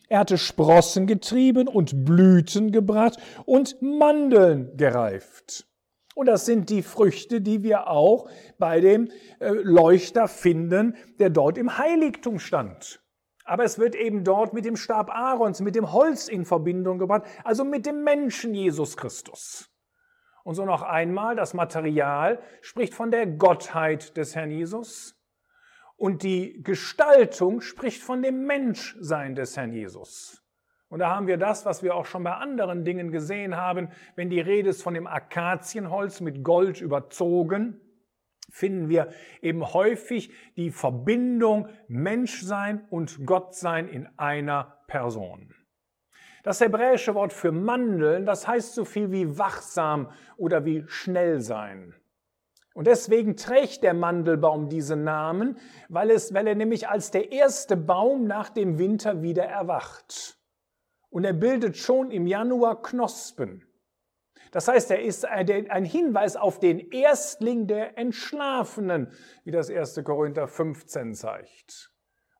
Er 0.08 0.20
hatte 0.20 0.38
Sprossen 0.38 1.06
getrieben 1.06 1.68
und 1.68 2.04
Blüten 2.04 2.72
gebracht 2.72 3.18
und 3.44 3.80
Mandeln 3.82 4.76
gereift. 4.76 5.66
Und 6.14 6.26
das 6.26 6.46
sind 6.46 6.70
die 6.70 6.82
Früchte, 6.82 7.42
die 7.42 7.62
wir 7.62 7.88
auch 7.88 8.30
bei 8.58 8.80
dem 8.80 9.10
äh, 9.38 9.50
Leuchter 9.50 10.28
finden, 10.28 10.96
der 11.18 11.28
dort 11.28 11.58
im 11.58 11.76
Heiligtum 11.76 12.38
stand. 12.38 13.02
Aber 13.44 13.64
es 13.64 13.78
wird 13.78 13.94
eben 13.94 14.24
dort 14.24 14.54
mit 14.54 14.64
dem 14.64 14.76
Stab 14.76 15.10
Aarons, 15.10 15.60
mit 15.60 15.74
dem 15.74 15.92
Holz 15.92 16.28
in 16.28 16.46
Verbindung 16.46 16.98
gebracht, 16.98 17.24
also 17.44 17.64
mit 17.64 17.84
dem 17.84 18.02
Menschen 18.02 18.54
Jesus 18.54 18.96
Christus. 18.96 19.68
Und 20.46 20.54
so 20.54 20.64
noch 20.64 20.82
einmal, 20.82 21.34
das 21.34 21.54
Material 21.54 22.38
spricht 22.60 22.94
von 22.94 23.10
der 23.10 23.26
Gottheit 23.26 24.16
des 24.16 24.36
Herrn 24.36 24.52
Jesus 24.52 25.20
und 25.96 26.22
die 26.22 26.62
Gestaltung 26.62 27.60
spricht 27.60 28.00
von 28.00 28.22
dem 28.22 28.46
Menschsein 28.46 29.34
des 29.34 29.56
Herrn 29.56 29.72
Jesus. 29.72 30.44
Und 30.88 31.00
da 31.00 31.10
haben 31.10 31.26
wir 31.26 31.36
das, 31.36 31.66
was 31.66 31.82
wir 31.82 31.96
auch 31.96 32.06
schon 32.06 32.22
bei 32.22 32.34
anderen 32.34 32.84
Dingen 32.84 33.10
gesehen 33.10 33.56
haben, 33.56 33.88
wenn 34.14 34.30
die 34.30 34.38
Rede 34.38 34.70
ist 34.70 34.84
von 34.84 34.94
dem 34.94 35.08
Akazienholz 35.08 36.20
mit 36.20 36.44
Gold 36.44 36.80
überzogen, 36.80 37.80
finden 38.48 38.88
wir 38.88 39.08
eben 39.42 39.74
häufig 39.74 40.32
die 40.54 40.70
Verbindung 40.70 41.70
Menschsein 41.88 42.86
und 42.88 43.26
Gottsein 43.26 43.88
in 43.88 44.08
einer 44.16 44.84
Person. 44.86 45.52
Das 46.46 46.60
hebräische 46.60 47.16
Wort 47.16 47.32
für 47.32 47.50
Mandeln, 47.50 48.24
das 48.24 48.46
heißt 48.46 48.76
so 48.76 48.84
viel 48.84 49.10
wie 49.10 49.36
wachsam 49.36 50.12
oder 50.36 50.64
wie 50.64 50.84
schnell 50.86 51.40
sein. 51.40 51.92
Und 52.72 52.86
deswegen 52.86 53.36
trägt 53.36 53.82
der 53.82 53.94
Mandelbaum 53.94 54.68
diesen 54.68 55.02
Namen, 55.02 55.58
weil, 55.88 56.12
es, 56.12 56.32
weil 56.34 56.46
er 56.46 56.54
nämlich 56.54 56.88
als 56.88 57.10
der 57.10 57.32
erste 57.32 57.76
Baum 57.76 58.28
nach 58.28 58.48
dem 58.48 58.78
Winter 58.78 59.22
wieder 59.22 59.44
erwacht. 59.44 60.38
Und 61.10 61.24
er 61.24 61.32
bildet 61.32 61.78
schon 61.78 62.12
im 62.12 62.28
Januar 62.28 62.80
Knospen. 62.80 63.66
Das 64.52 64.68
heißt, 64.68 64.92
er 64.92 65.02
ist 65.02 65.24
ein 65.24 65.84
Hinweis 65.84 66.36
auf 66.36 66.60
den 66.60 66.92
Erstling 66.92 67.66
der 67.66 67.98
Entschlafenen, 67.98 69.10
wie 69.42 69.50
das 69.50 69.68
1. 69.68 70.00
Korinther 70.04 70.46
15 70.46 71.12
zeigt. 71.14 71.95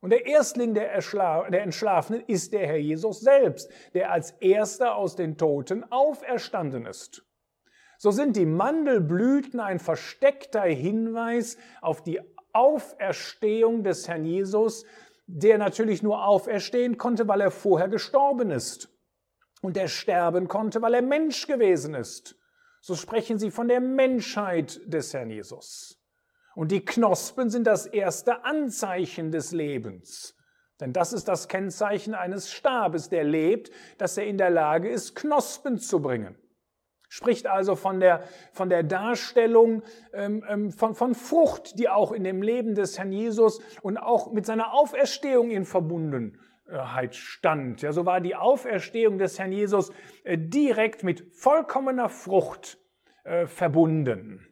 Und 0.06 0.10
der 0.10 0.24
Erstling 0.24 0.72
der, 0.72 0.92
Entschlafenen 0.94 2.22
ist 2.28 2.52
der 2.52 2.64
Herr 2.64 2.76
Jesus 2.76 3.18
selbst, 3.18 3.68
der 3.92 4.12
als 4.12 4.30
erster 4.38 4.94
aus 4.94 5.16
den 5.16 5.36
Toten 5.36 5.82
auferstanden 5.90 6.86
ist. 6.86 7.24
So 7.98 8.12
sind 8.12 8.36
die 8.36 8.46
Mandelblüten 8.46 9.58
ein 9.58 9.80
versteckter 9.80 10.62
Hinweis 10.62 11.58
auf 11.80 12.04
die 12.04 12.20
Auferstehung 12.52 13.82
des 13.82 14.06
Herrn 14.06 14.24
Jesus, 14.24 14.86
der 15.26 15.58
natürlich 15.58 16.04
nur 16.04 16.24
auferstehen 16.24 16.98
konnte, 16.98 17.26
weil 17.26 17.40
er 17.40 17.50
vorher 17.50 17.88
gestorben 17.88 18.52
ist. 18.52 18.88
Und 19.60 19.74
der 19.74 19.88
sterben 19.88 20.46
konnte, 20.46 20.82
weil 20.82 20.94
er 20.94 21.02
Mensch 21.02 21.48
gewesen 21.48 21.94
ist. 21.94 22.38
So 22.80 22.94
sprechen 22.94 23.40
sie 23.40 23.50
von 23.50 23.66
der 23.66 23.80
Menschheit 23.80 24.80
des 24.84 25.12
Herrn 25.12 25.30
Jesus. 25.30 25.95
Und 26.56 26.72
die 26.72 26.82
Knospen 26.82 27.50
sind 27.50 27.66
das 27.66 27.84
erste 27.84 28.46
Anzeichen 28.46 29.30
des 29.30 29.52
Lebens. 29.52 30.34
Denn 30.80 30.94
das 30.94 31.12
ist 31.12 31.28
das 31.28 31.48
Kennzeichen 31.48 32.14
eines 32.14 32.50
Stabes, 32.50 33.10
der 33.10 33.24
lebt, 33.24 33.70
dass 33.98 34.16
er 34.16 34.26
in 34.26 34.38
der 34.38 34.48
Lage 34.48 34.88
ist, 34.88 35.14
Knospen 35.14 35.76
zu 35.76 36.00
bringen. 36.00 36.34
Spricht 37.10 37.46
also 37.46 37.76
von 37.76 38.00
der, 38.00 38.22
von 38.52 38.70
der 38.70 38.84
Darstellung 38.84 39.82
ähm, 40.14 40.42
ähm, 40.48 40.70
von, 40.70 40.94
von 40.94 41.14
Frucht, 41.14 41.78
die 41.78 41.90
auch 41.90 42.10
in 42.10 42.24
dem 42.24 42.40
Leben 42.40 42.74
des 42.74 42.98
Herrn 42.98 43.12
Jesus 43.12 43.60
und 43.82 43.98
auch 43.98 44.32
mit 44.32 44.46
seiner 44.46 44.72
Auferstehung 44.72 45.50
in 45.50 45.66
Verbundenheit 45.66 47.14
stand. 47.14 47.82
Ja, 47.82 47.92
so 47.92 48.06
war 48.06 48.22
die 48.22 48.34
Auferstehung 48.34 49.18
des 49.18 49.38
Herrn 49.38 49.52
Jesus 49.52 49.92
äh, 50.24 50.38
direkt 50.38 51.04
mit 51.04 51.22
vollkommener 51.34 52.08
Frucht 52.08 52.78
äh, 53.24 53.46
verbunden. 53.46 54.48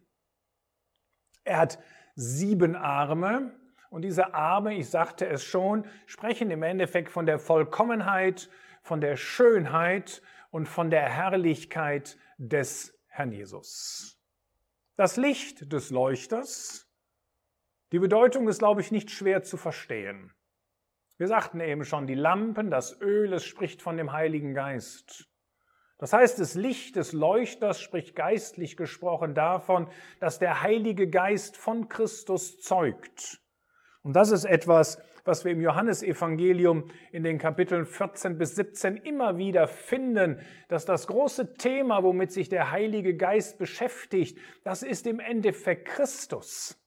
Er 1.44 1.58
hat 1.58 1.78
sieben 2.14 2.76
Arme 2.76 3.52
und 3.90 4.02
diese 4.02 4.34
Arme, 4.34 4.74
ich 4.74 4.90
sagte 4.90 5.26
es 5.26 5.44
schon, 5.44 5.86
sprechen 6.06 6.50
im 6.50 6.62
Endeffekt 6.62 7.10
von 7.10 7.26
der 7.26 7.38
Vollkommenheit, 7.38 8.50
von 8.82 9.00
der 9.00 9.16
Schönheit 9.16 10.20
und 10.50 10.66
von 10.66 10.90
der 10.90 11.08
Herrlichkeit 11.08 12.18
des 12.38 12.98
Herrn 13.06 13.32
Jesus. 13.32 14.18
Das 14.96 15.16
Licht 15.16 15.72
des 15.72 15.90
Leuchters, 15.90 16.88
die 17.92 17.98
Bedeutung 17.98 18.48
ist, 18.48 18.58
glaube 18.58 18.80
ich, 18.80 18.90
nicht 18.90 19.10
schwer 19.10 19.42
zu 19.42 19.56
verstehen. 19.56 20.32
Wir 21.16 21.28
sagten 21.28 21.60
eben 21.60 21.84
schon, 21.84 22.08
die 22.08 22.14
Lampen, 22.14 22.70
das 22.70 23.00
Öl, 23.00 23.32
es 23.32 23.44
spricht 23.44 23.82
von 23.82 23.96
dem 23.96 24.12
Heiligen 24.12 24.54
Geist. 24.54 25.28
Das 25.98 26.12
heißt, 26.12 26.40
das 26.40 26.54
Licht 26.54 26.96
des 26.96 27.12
Leuchters 27.12 27.80
spricht 27.80 28.16
geistlich 28.16 28.76
gesprochen 28.76 29.34
davon, 29.34 29.88
dass 30.20 30.38
der 30.38 30.62
Heilige 30.62 31.08
Geist 31.08 31.56
von 31.56 31.88
Christus 31.88 32.58
zeugt. 32.60 33.40
Und 34.02 34.14
das 34.14 34.30
ist 34.30 34.44
etwas, 34.44 34.98
was 35.24 35.44
wir 35.44 35.52
im 35.52 35.60
Johannesevangelium 35.60 36.90
in 37.12 37.22
den 37.22 37.38
Kapiteln 37.38 37.86
14 37.86 38.36
bis 38.36 38.54
17 38.56 38.98
immer 38.98 39.38
wieder 39.38 39.66
finden, 39.66 40.40
dass 40.68 40.84
das 40.84 41.06
große 41.06 41.54
Thema, 41.54 42.02
womit 42.02 42.30
sich 42.30 42.48
der 42.48 42.70
Heilige 42.70 43.16
Geist 43.16 43.58
beschäftigt, 43.58 44.38
das 44.64 44.82
ist 44.82 45.06
im 45.06 45.20
Endeffekt 45.20 45.88
Christus. 45.88 46.78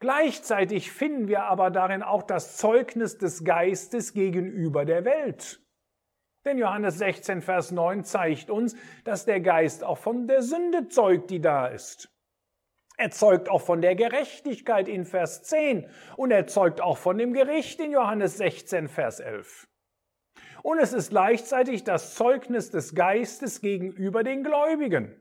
Gleichzeitig 0.00 0.90
finden 0.90 1.28
wir 1.28 1.44
aber 1.44 1.70
darin 1.70 2.02
auch 2.02 2.24
das 2.24 2.56
Zeugnis 2.56 3.18
des 3.18 3.44
Geistes 3.44 4.14
gegenüber 4.14 4.84
der 4.84 5.04
Welt. 5.04 5.60
Denn 6.44 6.58
Johannes 6.58 6.98
16, 6.98 7.40
Vers 7.40 7.70
9 7.70 8.04
zeigt 8.04 8.50
uns, 8.50 8.74
dass 9.04 9.24
der 9.24 9.40
Geist 9.40 9.84
auch 9.84 9.98
von 9.98 10.26
der 10.26 10.42
Sünde 10.42 10.88
zeugt, 10.88 11.30
die 11.30 11.40
da 11.40 11.66
ist. 11.68 12.08
Er 12.96 13.10
zeugt 13.10 13.48
auch 13.48 13.62
von 13.62 13.80
der 13.80 13.94
Gerechtigkeit 13.94 14.88
in 14.88 15.04
Vers 15.04 15.42
10 15.44 15.88
und 16.16 16.30
er 16.30 16.46
zeugt 16.46 16.80
auch 16.80 16.98
von 16.98 17.16
dem 17.18 17.32
Gericht 17.32 17.80
in 17.80 17.90
Johannes 17.90 18.36
16, 18.38 18.88
Vers 18.88 19.20
11. 19.20 19.68
Und 20.62 20.78
es 20.78 20.92
ist 20.92 21.10
gleichzeitig 21.10 21.84
das 21.84 22.14
Zeugnis 22.14 22.70
des 22.70 22.94
Geistes 22.94 23.60
gegenüber 23.60 24.22
den 24.22 24.44
Gläubigen. 24.44 25.16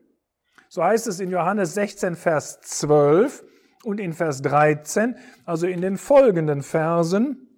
So 0.70 0.84
heißt 0.84 1.08
es 1.08 1.20
in 1.20 1.32
Johannes 1.32 1.74
16, 1.74 2.16
Vers 2.16 2.62
12 2.62 3.44
und 3.84 4.00
in 4.00 4.14
Vers 4.14 4.42
13, 4.42 5.16
also 5.46 5.68
in 5.68 5.82
den 5.82 5.98
folgenden 5.98 6.62
Versen. 6.62 7.51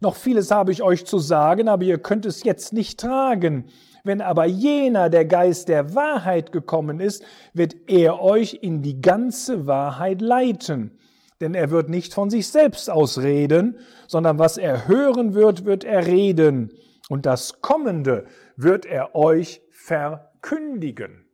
Noch 0.00 0.14
vieles 0.14 0.50
habe 0.50 0.70
ich 0.70 0.82
euch 0.82 1.06
zu 1.06 1.18
sagen, 1.18 1.68
aber 1.68 1.84
ihr 1.84 1.98
könnt 1.98 2.24
es 2.24 2.44
jetzt 2.44 2.72
nicht 2.72 3.00
tragen. 3.00 3.64
Wenn 4.04 4.20
aber 4.20 4.44
jener, 4.44 5.10
der 5.10 5.24
Geist 5.24 5.68
der 5.68 5.94
Wahrheit 5.94 6.52
gekommen 6.52 7.00
ist, 7.00 7.24
wird 7.52 7.74
er 7.88 8.22
euch 8.22 8.58
in 8.62 8.80
die 8.82 9.00
ganze 9.00 9.66
Wahrheit 9.66 10.20
leiten. 10.20 10.98
Denn 11.40 11.54
er 11.54 11.70
wird 11.70 11.88
nicht 11.88 12.14
von 12.14 12.30
sich 12.30 12.48
selbst 12.48 12.90
ausreden, 12.90 13.78
sondern 14.06 14.38
was 14.38 14.56
er 14.56 14.88
hören 14.88 15.34
wird, 15.34 15.64
wird 15.64 15.84
er 15.84 16.06
reden. 16.06 16.72
Und 17.08 17.26
das 17.26 17.60
Kommende 17.60 18.26
wird 18.56 18.86
er 18.86 19.14
euch 19.14 19.62
verkündigen. 19.70 21.24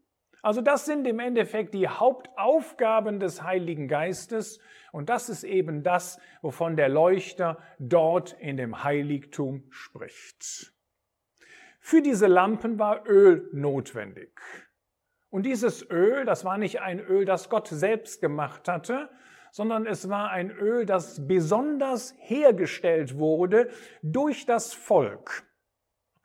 Also 0.42 0.60
das 0.60 0.84
sind 0.84 1.06
im 1.06 1.20
Endeffekt 1.20 1.72
die 1.72 1.88
Hauptaufgaben 1.88 3.18
des 3.18 3.42
Heiligen 3.42 3.88
Geistes 3.88 4.58
und 4.94 5.08
das 5.08 5.28
ist 5.28 5.42
eben 5.42 5.82
das, 5.82 6.20
wovon 6.40 6.76
der 6.76 6.88
Leuchter 6.88 7.58
dort 7.80 8.32
in 8.34 8.56
dem 8.56 8.84
Heiligtum 8.84 9.64
spricht. 9.70 10.72
Für 11.80 12.00
diese 12.00 12.28
Lampen 12.28 12.78
war 12.78 13.04
Öl 13.08 13.48
notwendig. 13.52 14.30
Und 15.30 15.46
dieses 15.46 15.90
Öl, 15.90 16.24
das 16.24 16.44
war 16.44 16.58
nicht 16.58 16.80
ein 16.80 17.00
Öl, 17.00 17.24
das 17.24 17.50
Gott 17.50 17.66
selbst 17.66 18.20
gemacht 18.20 18.68
hatte, 18.68 19.10
sondern 19.50 19.84
es 19.84 20.08
war 20.08 20.30
ein 20.30 20.52
Öl, 20.52 20.86
das 20.86 21.26
besonders 21.26 22.14
hergestellt 22.18 23.18
wurde 23.18 23.70
durch 24.00 24.46
das 24.46 24.74
Volk. 24.74 25.42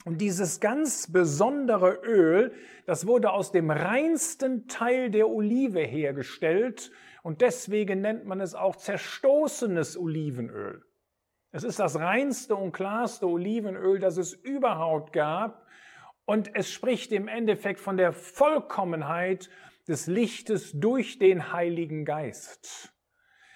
Und 0.06 0.22
dieses 0.22 0.60
ganz 0.60 1.12
besondere 1.12 2.02
Öl, 2.04 2.54
das 2.86 3.08
wurde 3.08 3.32
aus 3.32 3.52
dem 3.52 3.72
reinsten 3.72 4.68
Teil 4.68 5.10
der 5.10 5.28
Olive 5.28 5.80
hergestellt 5.80 6.92
und 7.24 7.42
deswegen 7.42 8.02
nennt 8.02 8.26
man 8.26 8.42
es 8.42 8.56
auch 8.56 8.76
zerstoßenes 8.76 9.98
Olivenöl. 9.98 10.84
Es 11.52 11.64
ist 11.64 11.80
das 11.80 11.98
reinste 11.98 12.56
und 12.56 12.72
klarste 12.72 13.28
Olivenöl, 13.28 14.00
das 14.00 14.18
es 14.18 14.34
überhaupt 14.34 15.14
gab 15.14 15.66
und 16.26 16.56
es 16.56 16.72
spricht 16.72 17.12
im 17.12 17.28
Endeffekt 17.28 17.80
von 17.80 17.98
der 17.98 18.14
Vollkommenheit 18.14 19.50
des 19.88 20.06
Lichtes 20.06 20.72
durch 20.74 21.18
den 21.18 21.52
Heiligen 21.52 22.06
Geist. 22.06 22.94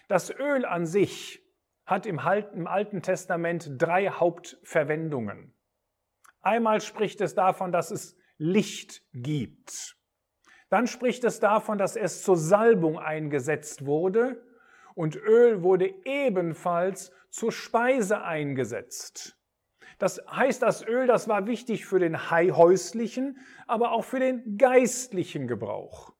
Das 0.08 0.32
Öl 0.32 0.65
an 0.65 0.88
sich 0.88 1.43
hat 1.86 2.05
im 2.08 2.17
Alten 2.20 3.01
Testament 3.01 3.70
drei 3.77 4.10
Hauptverwendungen. 4.10 5.53
Einmal 6.41 6.82
spricht 6.82 7.22
es 7.22 7.36
davon, 7.36 7.72
dass 7.72 7.91
es 7.91 8.17
Licht 8.38 9.03
gibt. 9.13 9.96
Dann 10.74 10.88
spricht 10.88 11.24
es 11.24 11.39
davon, 11.39 11.77
dass 11.77 11.96
es 11.96 12.24
zur 12.24 12.36
Salbung 12.36 12.98
eingesetzt 12.98 13.86
wurde 13.86 14.42
und 14.96 15.15
Öl 15.15 15.62
wurde 15.62 15.94
ebenfalls 16.03 17.12
zur 17.30 17.51
Speise 17.51 18.24
eingesetzt. 18.24 19.38
Das 20.00 20.20
heißt, 20.27 20.63
das 20.63 20.84
Öl, 20.84 21.06
das 21.06 21.27
war 21.27 21.46
wichtig 21.46 21.86
für 21.86 22.00
den 22.00 22.32
häuslichen, 22.32 23.38
aber 23.68 23.92
auch 23.92 24.03
für 24.03 24.20
den 24.20 24.58
geistlichen 24.58 25.48
Gebrauch. 25.48 26.12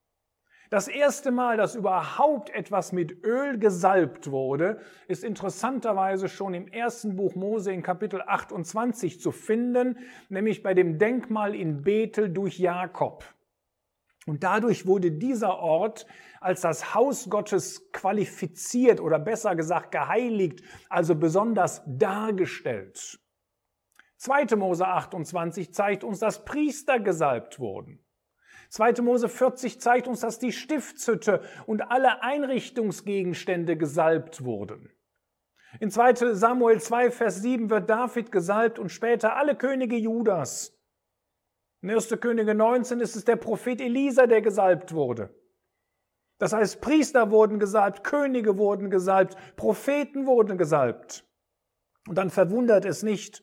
Das 0.70 0.86
erste 0.86 1.32
Mal, 1.32 1.56
dass 1.56 1.74
überhaupt 1.74 2.50
etwas 2.50 2.92
mit 2.92 3.24
Öl 3.24 3.58
gesalbt 3.58 4.30
wurde, 4.30 4.78
ist 5.08 5.24
interessanterweise 5.24 6.28
schon 6.28 6.54
im 6.54 6.68
ersten 6.68 7.16
Buch 7.16 7.34
Mose 7.34 7.72
in 7.72 7.82
Kapitel 7.82 8.22
28 8.24 9.20
zu 9.20 9.32
finden, 9.32 9.98
nämlich 10.28 10.62
bei 10.62 10.74
dem 10.74 11.00
Denkmal 11.00 11.56
in 11.56 11.82
Bethel 11.82 12.28
durch 12.28 12.60
Jakob. 12.60 13.24
Und 14.26 14.42
dadurch 14.42 14.86
wurde 14.86 15.12
dieser 15.12 15.58
Ort 15.58 16.06
als 16.40 16.62
das 16.62 16.94
Haus 16.94 17.28
Gottes 17.28 17.90
qualifiziert 17.92 19.00
oder 19.00 19.18
besser 19.18 19.54
gesagt 19.54 19.92
geheiligt, 19.92 20.62
also 20.88 21.14
besonders 21.14 21.82
dargestellt. 21.86 23.20
2. 24.18 24.56
Mose 24.56 24.86
28 24.86 25.74
zeigt 25.74 26.04
uns, 26.04 26.18
dass 26.18 26.44
Priester 26.44 27.00
gesalbt 27.00 27.58
wurden. 27.58 28.04
2. 28.70 29.02
Mose 29.02 29.28
40 29.28 29.80
zeigt 29.80 30.08
uns, 30.08 30.20
dass 30.20 30.38
die 30.38 30.52
Stiftshütte 30.52 31.42
und 31.66 31.82
alle 31.82 32.22
Einrichtungsgegenstände 32.22 33.76
gesalbt 33.76 34.44
wurden. 34.44 34.90
In 35.80 35.90
2. 35.90 36.34
Samuel 36.34 36.80
2, 36.80 37.10
Vers 37.10 37.42
7 37.42 37.68
wird 37.68 37.90
David 37.90 38.32
gesalbt 38.32 38.78
und 38.78 38.90
später 38.90 39.36
alle 39.36 39.56
Könige 39.56 39.96
Judas. 39.96 40.74
In 41.84 41.90
1. 41.90 42.18
Könige 42.18 42.54
19 42.54 43.00
ist 43.00 43.14
es 43.14 43.26
der 43.26 43.36
Prophet 43.36 43.78
Elisa, 43.78 44.26
der 44.26 44.40
gesalbt 44.40 44.94
wurde. 44.94 45.28
Das 46.38 46.54
heißt, 46.54 46.80
Priester 46.80 47.30
wurden 47.30 47.58
gesalbt, 47.58 48.04
Könige 48.04 48.56
wurden 48.56 48.88
gesalbt, 48.88 49.36
Propheten 49.56 50.24
wurden 50.24 50.56
gesalbt. 50.56 51.26
Und 52.08 52.16
dann 52.16 52.30
verwundert 52.30 52.86
es 52.86 53.02
nicht, 53.02 53.42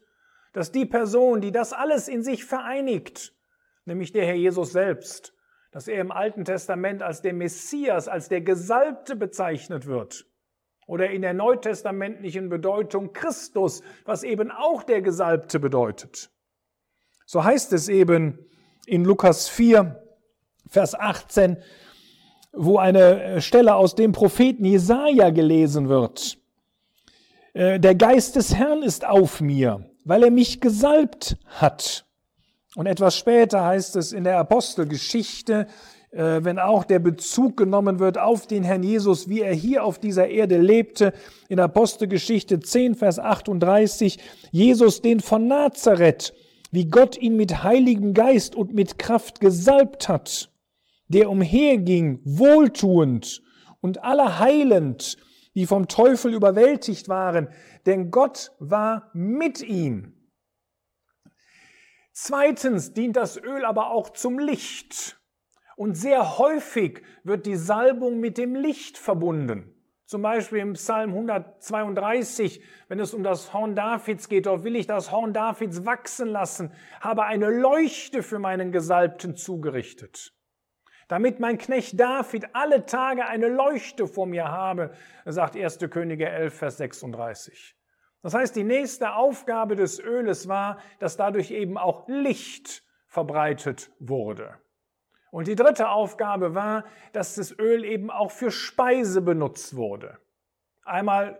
dass 0.54 0.72
die 0.72 0.88
Person, 0.88 1.42
die 1.42 1.52
das 1.52 1.72
alles 1.72 2.08
in 2.08 2.24
sich 2.24 2.44
vereinigt, 2.44 3.32
nämlich 3.86 4.12
der 4.12 4.26
Herr 4.26 4.34
Jesus 4.34 4.72
selbst, 4.72 5.36
dass 5.72 5.88
er 5.88 6.02
im 6.02 6.12
Alten 6.12 6.44
Testament 6.44 7.04
als 7.04 7.22
der 7.22 7.34
Messias, 7.34 8.08
als 8.08 8.28
der 8.28 8.42
Gesalbte 8.42 9.16
bezeichnet 9.16 9.86
wird. 9.86 10.26
Oder 10.88 11.12
in 11.12 11.22
der 11.22 11.36
neutestamentlichen 11.36 12.50
Bedeutung 12.50 13.14
Christus, 13.14 13.84
was 14.04 14.24
eben 14.24 14.50
auch 14.50 14.82
der 14.82 15.04
Gesalbte 15.04 15.60
bedeutet. 15.60 16.32
So 17.32 17.46
heißt 17.46 17.72
es 17.72 17.88
eben 17.88 18.40
in 18.86 19.06
Lukas 19.06 19.48
4, 19.48 20.04
Vers 20.68 21.00
18, 21.00 21.56
wo 22.52 22.78
eine 22.78 23.42
Stelle 23.42 23.76
aus 23.76 23.96
dem 23.96 24.12
Propheten 24.12 24.66
Jesaja 24.66 25.30
gelesen 25.30 25.88
wird. 25.88 26.38
Äh, 27.54 27.80
der 27.80 27.96
Geist 27.96 28.36
des 28.36 28.54
Herrn 28.54 28.84
ist 28.84 29.08
auf 29.08 29.40
mir, 29.40 29.90
weil 30.04 30.24
er 30.24 30.30
mich 30.30 30.60
gesalbt 30.60 31.38
hat. 31.46 32.06
Und 32.76 32.86
etwas 32.86 33.16
später 33.18 33.64
heißt 33.64 33.96
es 33.96 34.12
in 34.12 34.26
der 34.26 34.38
Apostelgeschichte, 34.38 35.68
äh, 36.12 36.44
wenn 36.44 36.60
auch 36.60 36.84
der 36.84 37.00
Bezug 37.00 37.56
genommen 37.56 38.00
wird 38.00 38.18
auf 38.18 38.46
den 38.46 38.64
Herrn 38.64 38.84
Jesus, 38.84 39.30
wie 39.30 39.40
er 39.40 39.54
hier 39.54 39.86
auf 39.86 40.00
dieser 40.00 40.28
Erde 40.28 40.58
lebte, 40.58 41.14
in 41.48 41.62
Apostelgeschichte 41.62 42.60
10, 42.60 42.96
Vers 42.96 43.20
38, 43.20 44.20
Jesus 44.52 45.02
den 45.02 45.22
von 45.22 45.48
Nazareth, 45.48 46.34
wie 46.72 46.88
Gott 46.88 47.18
ihn 47.18 47.36
mit 47.36 47.64
heiligem 47.64 48.14
Geist 48.14 48.56
und 48.56 48.74
mit 48.74 48.98
Kraft 48.98 49.40
gesalbt 49.40 50.10
hat, 50.10 50.52
der 51.08 51.30
umherging, 51.30 52.22
wohltuend 52.24 53.44
und 53.82 54.04
alle 54.04 54.40
heilend, 54.40 55.18
die 55.54 55.68
vom 55.68 55.88
Teufel 55.88 56.34
überwältigt 56.34 57.10
waren, 57.10 57.50
denn 57.86 58.10
Gott 58.10 58.54
war 58.60 59.12
mit 59.14 59.62
ihm. 59.62 60.14
Zweitens 62.14 62.94
dient 62.94 63.16
das 63.16 63.38
Öl 63.38 63.66
aber 63.66 63.92
auch 63.92 64.12
zum 64.12 64.40
Licht. 64.40 65.18
Und 65.76 65.96
sehr 65.96 66.38
häufig 66.38 67.02
wird 67.24 67.46
die 67.46 67.56
Salbung 67.56 68.20
mit 68.20 68.38
dem 68.38 68.56
Licht 68.56 68.98
verbunden. 68.98 69.81
Zum 70.12 70.24
Beispiel 70.24 70.60
im 70.60 70.74
Psalm 70.74 71.12
132, 71.12 72.62
wenn 72.90 73.00
es 73.00 73.14
um 73.14 73.24
das 73.24 73.54
Horn 73.54 73.78
Davids 73.78 74.28
geht, 74.28 74.46
dort 74.46 74.66
will 74.66 74.76
ich 74.76 74.86
das 74.86 75.10
Horn 75.10 75.32
Davids 75.32 75.86
wachsen 75.86 76.28
lassen, 76.28 76.74
habe 77.00 77.24
eine 77.24 77.50
Leuchte 77.50 78.22
für 78.22 78.38
meinen 78.38 78.74
Gesalbten 78.74 79.38
zugerichtet. 79.38 80.34
Damit 81.08 81.40
mein 81.40 81.58
Knecht 81.58 81.98
David 81.98 82.54
alle 82.54 82.86
Tage 82.86 83.26
eine 83.26 83.48
Leuchte 83.48 84.06
vor 84.06 84.26
mir 84.26 84.52
habe, 84.52 84.92
sagt 85.24 85.56
1. 85.56 85.80
Könige 85.90 86.28
11, 86.28 86.56
Vers 86.56 86.76
36. 86.76 87.78
Das 88.22 88.34
heißt, 88.34 88.54
die 88.58 88.66
nächste 88.66 89.14
Aufgabe 89.14 89.78
des 89.78 89.98
Öles 89.98 90.50
war, 90.50 90.80
dass 91.00 91.16
dadurch 91.16 91.52
eben 91.52 91.78
auch 91.78 92.06
Licht 92.10 92.84
verbreitet 93.08 93.90
wurde. 94.00 94.60
Und 95.32 95.48
die 95.48 95.56
dritte 95.56 95.90
Aufgabe 95.90 96.54
war, 96.54 96.84
dass 97.14 97.36
das 97.36 97.58
Öl 97.58 97.84
eben 97.86 98.12
auch 98.12 98.32
für 98.32 98.52
Speise 98.52 99.22
benutzt 99.22 99.76
wurde. 99.76 100.20
Einmal 100.84 101.40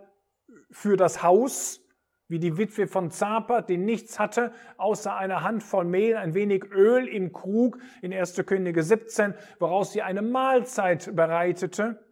für 0.70 0.96
das 0.96 1.22
Haus, 1.22 1.80
wie 2.26 2.38
die 2.38 2.56
Witwe 2.56 2.86
von 2.86 3.10
Zapat, 3.10 3.68
die 3.68 3.76
nichts 3.76 4.18
hatte, 4.18 4.52
außer 4.78 5.14
einer 5.14 5.42
Handvoll 5.42 5.84
Mehl, 5.84 6.16
ein 6.16 6.32
wenig 6.32 6.64
Öl 6.72 7.06
im 7.06 7.32
Krug 7.32 7.78
in 8.00 8.12
1. 8.12 8.42
Könige 8.46 8.82
17, 8.82 9.34
woraus 9.58 9.92
sie 9.92 10.00
eine 10.00 10.22
Mahlzeit 10.22 11.14
bereitete 11.14 12.02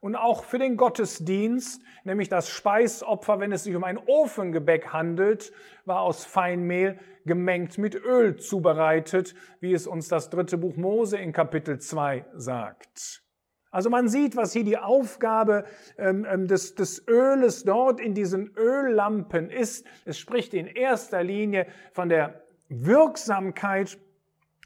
und 0.00 0.16
auch 0.16 0.44
für 0.44 0.58
den 0.58 0.76
Gottesdienst, 0.76 1.82
nämlich 2.04 2.28
das 2.28 2.48
Speisopfer, 2.48 3.40
wenn 3.40 3.52
es 3.52 3.64
sich 3.64 3.74
um 3.74 3.84
ein 3.84 3.98
Ofengebäck 3.98 4.92
handelt, 4.92 5.52
war 5.84 6.00
aus 6.00 6.24
Feinmehl 6.24 6.98
gemengt 7.24 7.78
mit 7.78 7.94
Öl 7.94 8.36
zubereitet, 8.36 9.34
wie 9.60 9.72
es 9.72 9.86
uns 9.86 10.08
das 10.08 10.30
dritte 10.30 10.58
Buch 10.58 10.76
Mose 10.76 11.18
in 11.18 11.32
Kapitel 11.32 11.78
2 11.78 12.24
sagt. 12.34 13.22
Also 13.70 13.90
man 13.90 14.08
sieht, 14.08 14.36
was 14.36 14.52
hier 14.52 14.64
die 14.64 14.78
Aufgabe 14.78 15.64
ähm, 15.98 16.26
ähm, 16.30 16.46
des, 16.46 16.76
des 16.76 17.06
Öles 17.08 17.64
dort 17.64 18.00
in 18.00 18.14
diesen 18.14 18.56
Öllampen 18.56 19.50
ist. 19.50 19.86
Es 20.04 20.18
spricht 20.18 20.54
in 20.54 20.66
erster 20.66 21.22
Linie 21.22 21.66
von 21.92 22.08
der 22.08 22.42
Wirksamkeit 22.68 23.98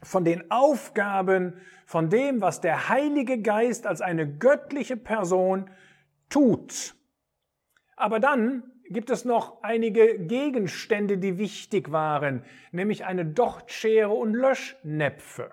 von 0.03 0.25
den 0.25 0.49
Aufgaben, 0.49 1.61
von 1.85 2.09
dem, 2.09 2.41
was 2.41 2.61
der 2.61 2.89
Heilige 2.89 3.41
Geist 3.41 3.85
als 3.85 4.01
eine 4.01 4.27
göttliche 4.27 4.97
Person 4.97 5.69
tut. 6.29 6.95
Aber 7.95 8.19
dann 8.19 8.63
gibt 8.89 9.09
es 9.09 9.25
noch 9.25 9.61
einige 9.63 10.19
Gegenstände, 10.19 11.17
die 11.17 11.37
wichtig 11.37 11.91
waren, 11.91 12.43
nämlich 12.71 13.05
eine 13.05 13.25
Dochtschere 13.25 14.09
und 14.09 14.33
Löschnäpfe. 14.33 15.51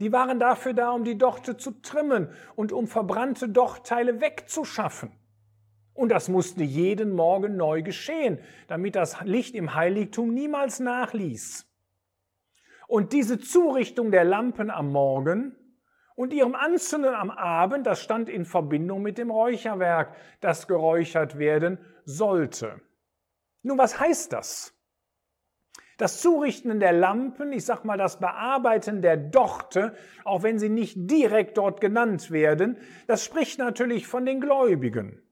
Die 0.00 0.12
waren 0.12 0.40
dafür 0.40 0.72
da, 0.72 0.90
um 0.90 1.04
die 1.04 1.18
Dochte 1.18 1.56
zu 1.56 1.70
trimmen 1.82 2.28
und 2.56 2.72
um 2.72 2.86
verbrannte 2.86 3.48
Dochtteile 3.48 4.20
wegzuschaffen. 4.20 5.12
Und 5.94 6.08
das 6.08 6.28
musste 6.28 6.64
jeden 6.64 7.12
Morgen 7.12 7.56
neu 7.56 7.82
geschehen, 7.82 8.38
damit 8.66 8.96
das 8.96 9.20
Licht 9.22 9.54
im 9.54 9.74
Heiligtum 9.74 10.34
niemals 10.34 10.80
nachließ. 10.80 11.66
Und 12.86 13.12
diese 13.12 13.38
Zurichtung 13.38 14.10
der 14.10 14.24
Lampen 14.24 14.70
am 14.70 14.92
Morgen 14.92 15.56
und 16.14 16.32
ihrem 16.32 16.54
Anzünden 16.54 17.14
am 17.14 17.30
Abend, 17.30 17.86
das 17.86 18.02
stand 18.02 18.28
in 18.28 18.44
Verbindung 18.44 19.02
mit 19.02 19.18
dem 19.18 19.30
Räucherwerk, 19.30 20.14
das 20.40 20.68
geräuchert 20.68 21.38
werden 21.38 21.78
sollte. 22.04 22.80
Nun, 23.62 23.78
was 23.78 23.98
heißt 23.98 24.32
das? 24.32 24.74
Das 25.96 26.20
Zurichten 26.20 26.80
der 26.80 26.92
Lampen, 26.92 27.52
ich 27.52 27.64
sag 27.64 27.84
mal 27.84 27.96
das 27.96 28.18
Bearbeiten 28.18 29.00
der 29.00 29.16
Dochte, 29.16 29.94
auch 30.24 30.42
wenn 30.42 30.58
sie 30.58 30.68
nicht 30.68 30.96
direkt 30.96 31.56
dort 31.56 31.80
genannt 31.80 32.30
werden, 32.30 32.78
das 33.06 33.24
spricht 33.24 33.58
natürlich 33.58 34.06
von 34.06 34.26
den 34.26 34.40
Gläubigen. 34.40 35.22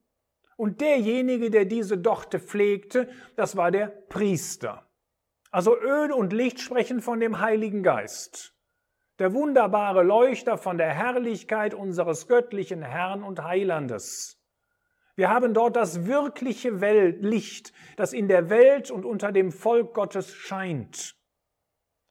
Und 0.57 0.81
derjenige, 0.81 1.51
der 1.51 1.65
diese 1.65 1.99
Dochte 1.99 2.38
pflegte, 2.38 3.09
das 3.35 3.57
war 3.57 3.73
der 3.73 3.87
Priester. 3.87 4.87
Also 5.53 5.79
Öl 5.79 6.12
und 6.12 6.33
Licht 6.33 6.61
sprechen 6.61 7.03
von 7.03 7.21
dem 7.21 7.38
Heiligen 7.38 7.83
Geist. 7.83 8.55
Der 9.19 9.35
wunderbare 9.35 10.03
Leuchter 10.03 10.57
von 10.57 10.79
der 10.79 10.88
Herrlichkeit 10.88 11.75
unseres 11.75 12.27
göttlichen 12.27 12.81
Herrn 12.81 13.23
und 13.23 13.45
Heilandes. 13.45 14.43
Wir 15.15 15.29
haben 15.29 15.53
dort 15.53 15.77
das 15.77 16.07
wirkliche 16.07 16.81
Weltlicht, 16.81 17.75
das 17.99 18.15
in 18.15 18.29
der 18.29 18.49
Welt 18.49 18.91
und 18.91 19.05
unter 19.05 19.31
dem 19.31 19.53
Volk 19.53 19.93
Gottes 19.93 20.33
scheint. 20.35 21.17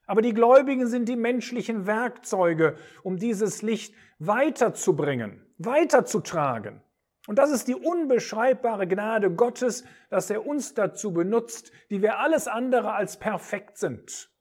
Aber 0.06 0.22
die 0.22 0.36
Gläubigen 0.36 0.86
sind 0.86 1.10
die 1.10 1.16
menschlichen 1.16 1.88
Werkzeuge, 1.88 2.78
um 3.02 3.18
dieses 3.18 3.64
Licht 3.64 3.96
weiterzubringen, 4.20 5.52
weiterzutragen. 5.58 6.84
Und 7.28 7.38
das 7.38 7.52
ist 7.52 7.68
die 7.68 7.76
unbeschreibbare 7.76 8.88
Gnade 8.88 9.32
Gottes, 9.32 9.84
dass 10.10 10.30
er 10.30 10.46
uns 10.46 10.74
dazu 10.74 11.14
benutzt, 11.14 11.72
die 11.90 12.02
wir 12.02 12.20
alles 12.20 12.48
andere 12.48 12.94
als 12.94 13.20
perfekt 13.20 13.78
sind, 13.78 14.32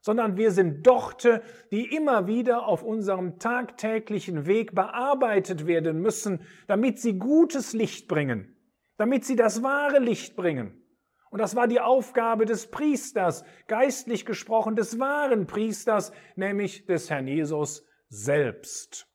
sondern 0.00 0.36
wir 0.36 0.50
sind 0.50 0.86
Dochte, 0.86 1.42
die 1.70 1.94
immer 1.94 2.26
wieder 2.26 2.66
auf 2.66 2.82
unserem 2.82 3.38
tagtäglichen 3.38 4.46
Weg 4.46 4.74
bearbeitet 4.74 5.66
werden 5.66 6.00
müssen, 6.00 6.46
damit 6.68 7.00
sie 7.00 7.18
gutes 7.18 7.74
Licht 7.74 8.08
bringen, 8.08 8.56
damit 8.96 9.26
sie 9.26 9.36
das 9.36 9.62
wahre 9.62 9.98
Licht 9.98 10.36
bringen. 10.36 10.82
Und 11.28 11.40
das 11.40 11.54
war 11.54 11.68
die 11.68 11.80
Aufgabe 11.80 12.46
des 12.46 12.70
Priesters, 12.70 13.44
geistlich 13.66 14.24
gesprochen 14.24 14.74
des 14.74 14.98
wahren 14.98 15.46
Priesters, 15.46 16.12
nämlich 16.34 16.86
des 16.86 17.10
Herrn 17.10 17.26
Jesus 17.26 17.84
selbst. 18.08 19.06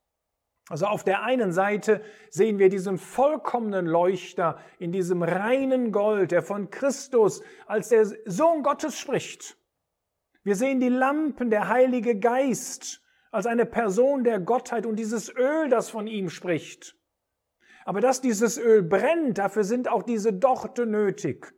Also 0.72 0.86
auf 0.86 1.04
der 1.04 1.24
einen 1.24 1.52
Seite 1.52 2.02
sehen 2.30 2.58
wir 2.58 2.70
diesen 2.70 2.98
vollkommenen 2.98 3.86
Leuchter 3.86 4.58
in 4.80 4.94
diesem 4.94 5.22
reinen 5.22 5.92
Gold, 5.92 6.32
der 6.32 6.42
von 6.42 6.70
Christus 6.70 7.44
als 7.68 7.90
der 7.90 8.06
Sohn 8.24 8.64
Gottes 8.64 8.98
spricht. 8.98 9.58
Wir 10.44 10.56
sehen 10.56 10.80
die 10.80 10.88
Lampen, 10.88 11.50
der 11.50 11.68
Heilige 11.68 12.18
Geist 12.18 13.04
als 13.32 13.48
eine 13.48 13.66
Person 13.66 14.24
der 14.24 14.40
Gottheit 14.40 14.86
und 14.86 14.96
dieses 14.96 15.30
Öl, 15.36 15.68
das 15.68 15.90
von 15.90 16.08
ihm 16.08 16.30
spricht. 16.30 16.96
Aber 17.84 18.00
dass 18.00 18.22
dieses 18.22 18.58
Öl 18.58 18.82
brennt, 18.82 19.40
dafür 19.40 19.66
sind 19.66 19.90
auch 19.90 20.04
diese 20.04 20.32
Dorte 20.32 20.86
nötig. 20.86 21.54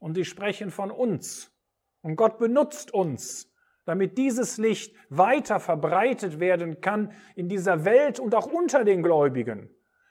Und 0.00 0.16
die 0.16 0.24
sprechen 0.24 0.72
von 0.72 0.90
uns. 0.90 1.52
Und 2.00 2.16
Gott 2.16 2.38
benutzt 2.38 2.92
uns, 2.92 3.47
damit 3.88 4.18
dieses 4.18 4.58
Licht 4.58 4.94
weiter 5.08 5.60
verbreitet 5.60 6.40
werden 6.40 6.82
kann 6.82 7.10
in 7.36 7.48
dieser 7.48 7.86
Welt 7.86 8.20
und 8.20 8.34
auch 8.34 8.44
unter 8.44 8.84
den 8.84 9.02
Gläubigen. 9.02 9.70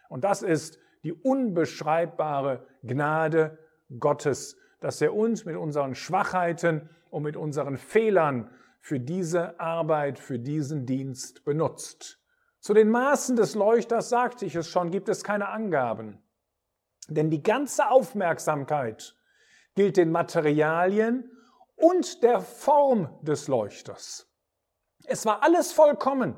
Und 0.09 0.23
das 0.23 0.41
ist 0.41 0.79
die 1.03 1.13
unbeschreibbare 1.13 2.65
Gnade 2.81 3.59
Gottes, 3.99 4.57
dass 4.79 4.99
er 4.99 5.13
uns 5.13 5.45
mit 5.45 5.55
unseren 5.55 5.93
Schwachheiten 5.93 6.89
und 7.11 7.21
mit 7.21 7.37
unseren 7.37 7.77
Fehlern 7.77 8.49
für 8.79 8.99
diese 8.99 9.59
Arbeit, 9.59 10.17
für 10.17 10.39
diesen 10.39 10.87
Dienst 10.87 11.45
benutzt. 11.45 12.19
Zu 12.59 12.73
den 12.73 12.89
Maßen 12.89 13.35
des 13.35 13.53
Leuchters 13.53 14.09
sagte 14.09 14.47
ich 14.47 14.55
es 14.55 14.67
schon, 14.67 14.89
gibt 14.89 15.07
es 15.07 15.23
keine 15.23 15.49
Angaben. 15.49 16.17
Denn 17.09 17.29
die 17.29 17.43
ganze 17.43 17.91
Aufmerksamkeit 17.91 19.15
gilt 19.75 19.97
den 19.97 20.09
Materialien 20.09 21.31
und 21.77 22.21
der 22.23 22.41
Form 22.41 23.09
des 23.21 23.47
Leuchters. 23.47 24.27
Es 25.05 25.25
war 25.25 25.43
alles 25.43 25.71
vollkommen. 25.71 26.35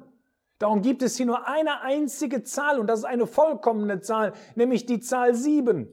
Darum 0.59 0.81
gibt 0.81 1.01
es 1.01 1.17
hier 1.17 1.25
nur 1.25 1.47
eine 1.47 1.81
einzige 1.81 2.43
Zahl 2.43 2.79
und 2.79 2.87
das 2.87 2.99
ist 2.99 3.05
eine 3.05 3.25
vollkommene 3.25 4.01
Zahl, 4.01 4.33
nämlich 4.55 4.85
die 4.85 4.99
Zahl 4.99 5.33
sieben. 5.33 5.89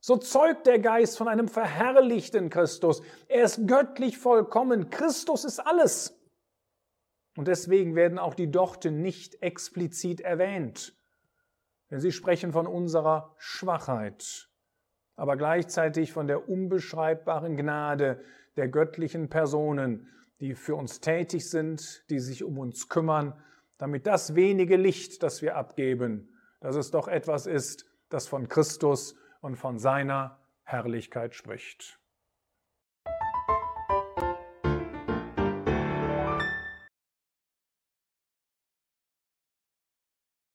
So 0.00 0.16
zeugt 0.16 0.66
der 0.66 0.80
Geist 0.80 1.16
von 1.16 1.28
einem 1.28 1.46
verherrlichten 1.46 2.50
Christus. 2.50 3.02
Er 3.28 3.44
ist 3.44 3.68
göttlich 3.68 4.18
vollkommen. 4.18 4.90
Christus 4.90 5.44
ist 5.44 5.60
alles. 5.60 6.18
Und 7.36 7.46
deswegen 7.48 7.94
werden 7.94 8.18
auch 8.18 8.34
die 8.34 8.50
Dorte 8.50 8.90
nicht 8.90 9.42
explizit 9.42 10.20
erwähnt, 10.20 10.96
denn 11.90 12.00
sie 12.00 12.12
sprechen 12.12 12.52
von 12.52 12.66
unserer 12.66 13.34
Schwachheit, 13.38 14.50
aber 15.16 15.36
gleichzeitig 15.36 16.12
von 16.12 16.26
der 16.26 16.48
unbeschreibbaren 16.48 17.56
Gnade 17.56 18.22
der 18.56 18.68
göttlichen 18.68 19.28
Personen, 19.28 20.08
die 20.40 20.54
für 20.54 20.74
uns 20.74 21.00
tätig 21.00 21.48
sind, 21.48 22.04
die 22.10 22.18
sich 22.18 22.44
um 22.44 22.58
uns 22.58 22.88
kümmern, 22.88 23.34
damit 23.78 24.06
das 24.06 24.34
wenige 24.34 24.76
Licht, 24.76 25.22
das 25.22 25.42
wir 25.42 25.56
abgeben, 25.56 26.28
dass 26.60 26.76
es 26.76 26.90
doch 26.90 27.08
etwas 27.08 27.46
ist, 27.46 27.86
das 28.08 28.28
von 28.28 28.48
Christus 28.48 29.16
und 29.40 29.56
von 29.56 29.78
seiner 29.78 30.38
Herrlichkeit 30.64 31.34
spricht. 31.34 31.98